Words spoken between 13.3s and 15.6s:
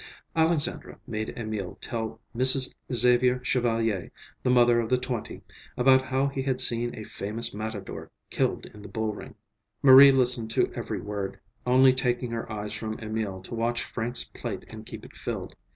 to watch Frank's plate and keep it filled.